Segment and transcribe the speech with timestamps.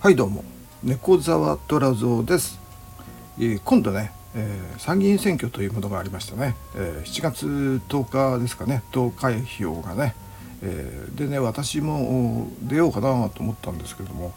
[0.00, 0.44] はいどうも。
[0.84, 2.60] 猫沢虎蔵です、
[3.36, 7.46] えー、今度ね、えー、参議院選挙というものがありましたね、えー、7月
[7.88, 10.14] 10日ですかね投開票がね、
[10.62, 14.32] えー、でね私も出ようかなと思ったんですけども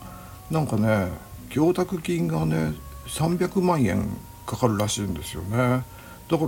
[0.50, 1.10] なんかね
[1.52, 2.74] 供託金がね
[3.06, 4.10] 300万円
[4.48, 5.58] かかるらしいんですよね。
[5.58, 5.84] だか
[6.28, 6.40] ら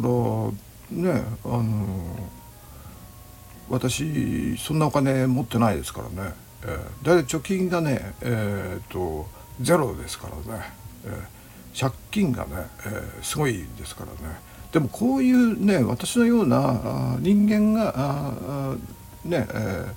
[0.90, 1.86] ねあの
[3.70, 6.43] 私そんなお金持ってないですからね。
[6.66, 9.28] えー、だい貯金がね、えーと、
[9.62, 10.64] ゼロですからね、
[11.06, 14.36] えー、借金がね、えー、すごいですからね。
[14.72, 18.76] でもこういうね私のような人間があ
[19.24, 19.88] ね、え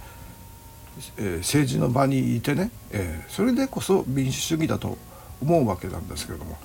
[1.17, 4.99] ー、政治の場にいてね、えー、それでこそ民主主義だと
[5.41, 6.59] 思うわけなんですけれども。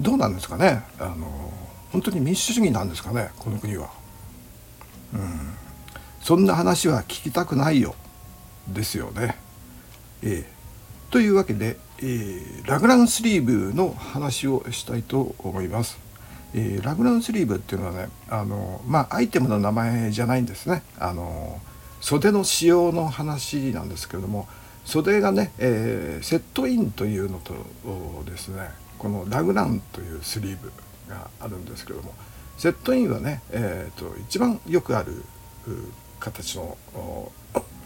[0.00, 0.84] どうなんですかね？
[1.00, 1.52] あの
[1.90, 3.30] 本当に民主主義なんですかね？
[3.36, 3.90] この国は。
[5.12, 5.20] うん。
[6.22, 7.96] そんな話は聞きたくないよ。
[8.68, 9.36] ですよね。
[10.22, 15.98] えー、というわけで、えー、ラグランスリーブの話をしたいと思います。
[16.54, 20.82] えー、ラグランスリーブっていうのはねあの、まあ、アイテムの名前じゃないんですね。
[20.98, 21.60] あの
[22.00, 24.48] 袖の仕様の話なんですけれども
[24.84, 27.54] 袖がね、えー、セットインというのと
[28.24, 30.72] ですねこのラグランというスリーブ
[31.08, 32.14] があるんですけれども
[32.56, 35.24] セットインはね、えーと一番よくある
[36.20, 36.78] 形の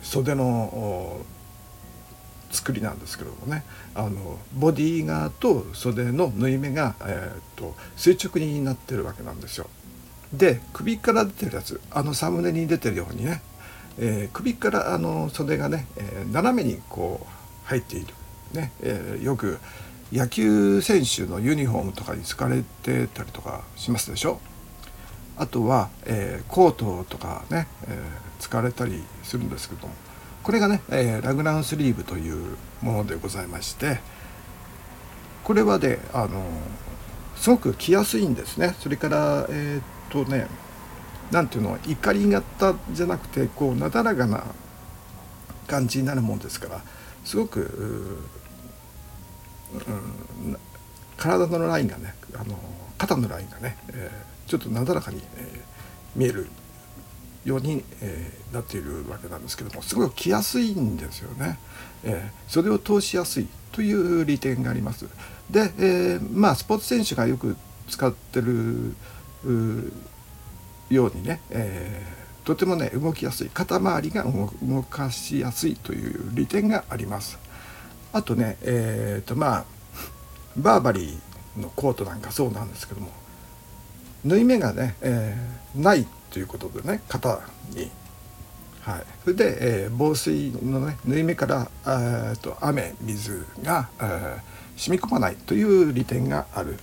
[0.03, 1.21] 袖の
[2.51, 3.65] 作りなんですけどもね
[3.95, 9.69] あのボディー側と袖の縫い目が、えーと、垂直になってるわけなんですよ。
[10.33, 13.43] で首から出てるやつあのサムネに出てるようにね、
[13.99, 18.15] えー、首からあの袖がね、えー、斜めにこう入っている、
[18.53, 19.59] ねえー、よく
[20.11, 24.41] 野球選手のユニフォームとかに使われてたりとかしますでしょ。
[25.37, 29.95] あとは、えー、コートとかね、えー、使われたりするんですけども
[30.43, 34.01] これがね、えー、ラグランスリーブというものでございまして
[35.45, 36.45] これはねあの
[37.37, 38.77] すごく着やすいんですね。
[38.79, 40.47] それからえっとね
[41.33, 44.45] 何ていうの怒り型じゃなくてこうなだらかな
[45.67, 46.83] 感じになるもんですから
[47.25, 48.19] すごく、
[49.75, 50.57] うん、
[51.17, 52.59] 体のラインがねあの
[53.03, 55.61] 肩のラインがね、えーちょっとなだらかに、え、
[56.15, 56.47] 見える
[57.45, 61.59] ように、え、なっているわけなんですけどもすごい着やすいんですよね、
[62.05, 65.07] え、それを通しやすいという利点があります。
[65.49, 67.57] で、え、まあスポーツ選手がよく
[67.89, 68.95] 使ってる
[70.91, 73.49] ようにね、えー、とてもね動きやすい。
[73.49, 77.39] 肩周りが動かしやすいという利点があります。
[78.13, 79.65] あとねえっ、ー、とまあ
[80.57, 83.09] バーバリーのコートなんかそうなんですけども
[84.25, 87.41] 縫い目がね、えー、ないということでね型
[87.71, 87.91] に。
[88.81, 93.89] はい、それで、えー、防水の、ね、縫い目からあと雨水が、
[94.77, 96.77] 染み込まないという利点がある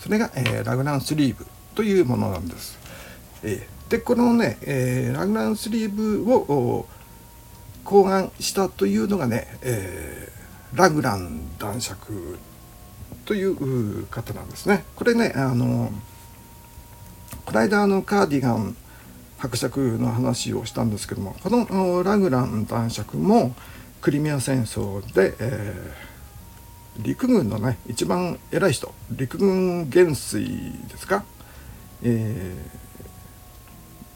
[0.00, 2.78] それが、えー、ラグランスリーブというものなんです。
[3.42, 6.86] えー、でこのね、え、ラグランスリーブを
[7.84, 10.32] 考案したというのがね、え、
[10.74, 12.38] ラグラン男爵
[13.28, 14.84] という方なんですね。
[14.96, 15.92] これねあの
[17.44, 18.74] この間あのカーディガン
[19.36, 23.54] 伯爵の話をしたんですけどもこのラグラン男爵も
[24.00, 31.22] クリミア戦争で、えー、陸軍のね一番偉い人陸軍元帥ですか、
[32.02, 32.56] え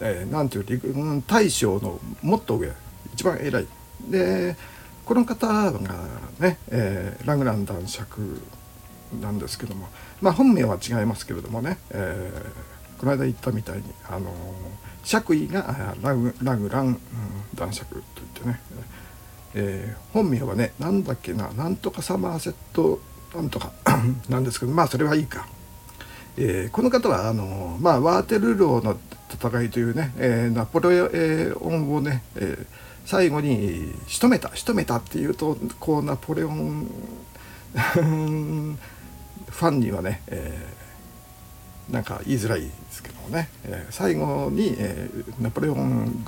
[0.01, 2.73] ーえー、なんていう陸軍大将のもっと上
[3.13, 3.67] 一番偉い
[4.09, 4.57] で
[5.05, 5.71] この方が
[6.41, 8.41] ね、えー、ラグラン男爵
[9.21, 9.89] なんですけども
[10.21, 14.33] まあ本名は違いますけれどもね、えーこの間言ったみたいにあの
[15.03, 16.99] 爵位がラグラグラン、うん、
[17.57, 18.61] 男爵といってね、
[19.55, 23.01] えー、本名はね何だっけななんとかサマーセット
[23.35, 23.73] なんとか
[24.31, 25.49] なんですけどまあそれはいいか。
[26.37, 28.97] えー、この方はあの、まあ、ワーテルローの
[29.31, 31.03] 戦いというね、えー、ナポレ
[31.53, 32.67] オンをね、えー、
[33.05, 36.89] 最後に仕留めた仕留めたっていうとこうナポレオン
[39.53, 40.83] ファンにはね、えー
[41.91, 46.25] なんか言いづらいですけどもね、えー、最後に、えー、ナポレオン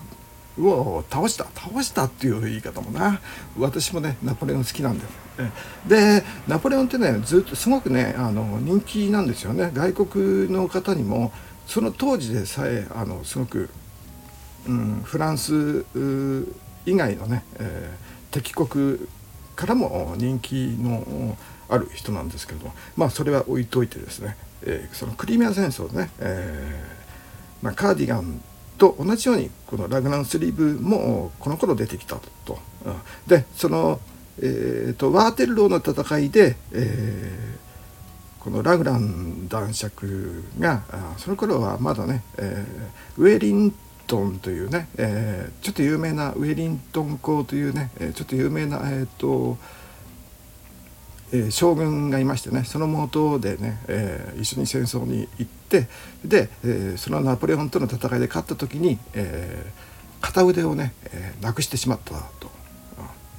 [0.59, 3.21] を倒した倒したっていう言い方もな。
[3.59, 5.09] 私もねナポレオン好きなんです
[5.88, 9.71] でナポレオンってねずっとすごくねあの人気なんですよね。
[9.73, 11.32] 外国の方にも
[11.67, 13.71] その当時でさえあのすごく、
[14.69, 15.85] うん、フランス
[16.87, 19.09] 以外のね、えー、敵国
[19.56, 21.37] からも人気の
[21.69, 28.40] ある人なんですけどもまあそれは置いといてですねえー、そのクリミア戦争ね、えーまあ、カーディガン
[28.78, 32.58] と同じようにこのラグナンスリーブもこの頃出てきたと。
[32.84, 32.94] うん、
[33.26, 34.00] でその
[34.43, 43.72] えーと、ワーテルローの戦いで、えー、このラグラン男爵があその頃はまだね、えー、ウェリン
[44.08, 49.56] トンというね、えー、ちょっと有名なウェリントン公というねえちょっと有名なえっ、ー、と
[51.32, 55.88] え、将軍がいましてねその元でね、えー、一緒に戦争に行って
[56.25, 59.73] で、えー、そのナポレオンとの戦いで勝った時に、え
[60.21, 62.50] 片腕をね、えなくしてしまったと。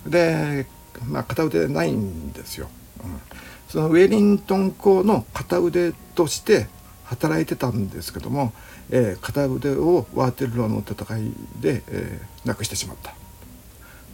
[0.08, 0.68] で、
[1.08, 2.70] まあ、片腕ないんですよ。
[3.04, 3.20] うん、
[3.68, 6.68] そのウェリントン公の片腕として
[7.06, 8.54] 働いてたんですけども、
[8.92, 13.16] え片腕をワーテルローの戦いで、えなくしてしまった。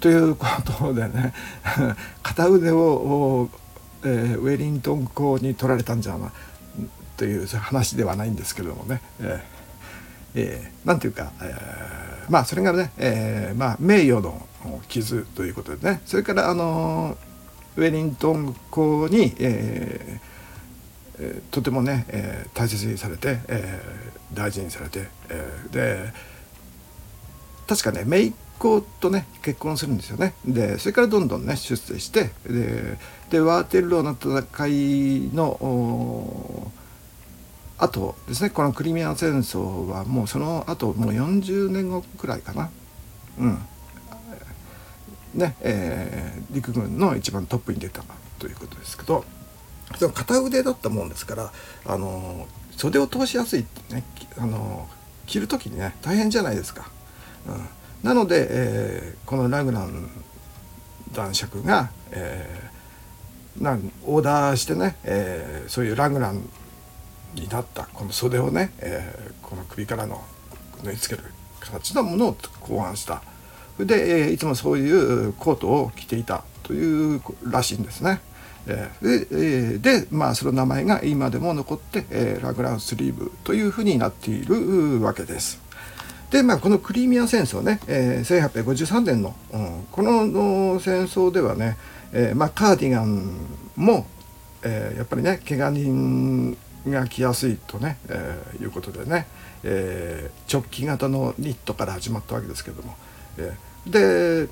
[0.02, 0.48] というこ
[0.80, 1.34] とでね
[2.22, 3.50] 片腕を
[4.04, 6.32] えー、ウェリントン校に取られたんじゃない
[7.18, 9.62] という話ではないんですけどもね、えー
[10.34, 14.48] えー、なんていうか、えー、まあそれがね、えー、まあ名誉の
[14.88, 16.02] 傷ということでね。
[16.06, 17.18] それからあの
[17.76, 26.14] ウェリントン校に、えー、とてもね、えー、大切にされて、えー、大事にされて、えー、で
[27.68, 30.36] 確かね姪っ子とね結婚するんですよね。
[30.46, 32.98] でそれからどんどんね出世してで
[33.32, 36.72] でワーテルローの戦いの
[37.80, 38.52] あとですね。
[38.52, 42.70] このクリミア戦争はもうその後もう40年後くらいかな。
[43.40, 43.58] うん。
[45.34, 48.04] ねえー、陸軍の一番トップに出た
[48.38, 49.24] ということですけど
[49.98, 51.54] その片腕だったもんですから
[51.86, 54.04] あの袖を通しやすいってね
[54.38, 54.90] あの
[55.28, 56.92] 着る時にね大変じゃないですか。
[57.48, 57.68] うん、
[58.04, 60.10] なので、えー、このラグナン
[61.14, 62.72] 男爵が、え
[63.60, 66.42] なんオーダーしてね、えー、そういうラグラン
[67.36, 70.22] になったこの袖をね、えー、この首からの
[70.84, 71.28] 縫い付ける
[71.60, 73.22] 形のものを考案した
[73.78, 78.22] で、えー、いつもそういうコートを着ていたというらしいんですね。
[78.68, 85.60] えー、でで、まあその名前が今でも残って、えー、ラグランスリーブというふうになっているわけです。
[86.32, 91.78] でまあこのクリミア戦争ね、えー、1853年の、うん、この戦争ではね、
[92.14, 93.36] えー、まあ、カーディガン
[93.76, 94.08] も、
[94.64, 96.58] えー、やっぱりね怪我人
[96.88, 99.28] が来やすいとね、えー、いうことでね、
[99.64, 102.96] えー、直帰型のニットから始まったわけですけども、
[103.38, 104.50] えー、で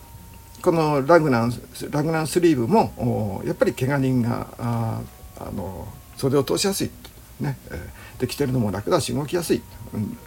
[0.61, 1.53] このラグナン
[1.89, 5.01] ラグナンスリーブもやっぱり怪我人があ
[5.39, 5.87] あの
[6.17, 6.91] 袖を通しやすい、
[7.39, 9.61] ねえー、で着てるのも楽だし動きやすい、
[9.93, 10.17] うん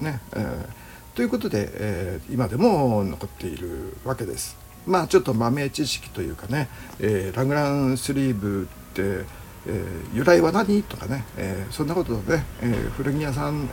[0.00, 0.66] ねえー、
[1.14, 4.56] ということで、えー、今でも残っているわけです。
[4.86, 6.68] まあちょっと豆知識というかね、
[6.98, 9.24] えー、ラグランスリーブって、
[9.66, 10.82] えー、由来は何？
[10.82, 13.68] とかね、えー、そんなことでね、え、古着屋さん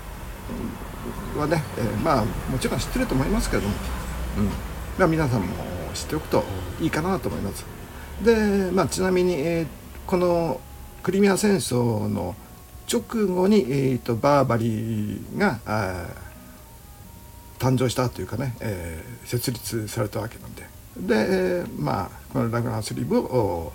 [1.37, 3.69] はね、えー、まあもちろん知ってると思いますけども、
[4.37, 4.45] うん
[4.99, 5.47] まあ、皆さんも
[5.93, 6.43] 知っておくと
[6.79, 7.65] いいかなと思います。
[8.23, 9.67] で、まあ、ちなみに、えー、
[10.05, 10.61] この
[11.01, 12.35] クリミア戦争の
[12.91, 15.59] 直後に、えーと、バーバリーが
[17.61, 20.65] 誕生したというかね、えー、設立されたわけなんで。
[20.97, 23.71] でまあこのラグナンスリーブを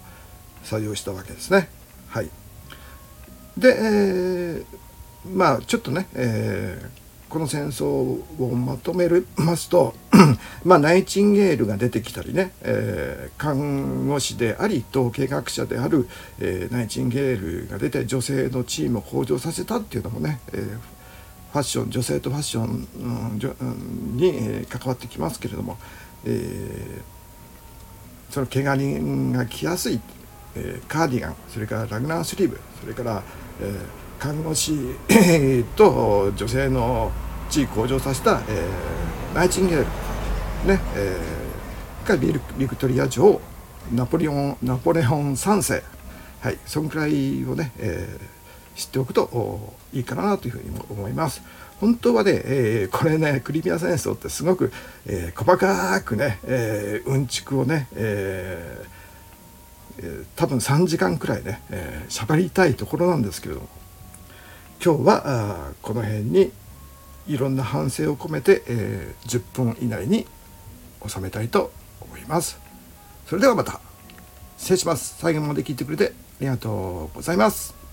[0.64, 1.68] 採用したわけですね。
[2.08, 2.30] はい、
[3.56, 4.64] で、えー、
[5.32, 9.94] まあちょっとね、えー、この戦争をまとめるますと
[10.64, 16.08] まあナイチンゲールが出てきたりね、えー、看護師であり統計学者である、
[16.40, 20.78] えー、ナイチンゲールが出て女性の地位も向上させたっていうのもね、えー、
[21.52, 22.88] ファッション女性とファッション、
[24.16, 25.78] に、関わってきますけれども、
[26.24, 30.00] えー、その怪我人が着やすい、
[30.54, 33.22] えー、カーディガンそれからラグナースリーブそれから、
[33.60, 33.78] えー、
[34.18, 34.76] 看護師
[35.76, 37.12] と女性の
[37.48, 39.86] 地位向上させた、えー、ナイチンゲール
[40.66, 43.40] ねえー、がビビクトリア女王
[43.92, 45.82] ナポレオンナポレオン3世
[46.40, 48.20] はいそんくらいをね、えー、
[48.76, 51.42] 知っておくといいかなというふうに思います。
[51.80, 54.72] 本当はね、えー、これねクリミア戦争ってすごく、
[55.06, 63.68] えー、細かくね、えー、うんちくをね、えー、多分3時間くらいね、えー、りたいところなんですけれども
[64.82, 65.22] 今日は
[65.68, 66.50] あこの辺に
[67.26, 70.26] いろんな反省を込めて、えー、10分以内に
[71.06, 72.58] 収めたいと思います。
[73.26, 73.80] それではまた
[74.56, 75.16] 失礼します。
[75.18, 77.85] 最後まで聞いてくれてありがとうございます。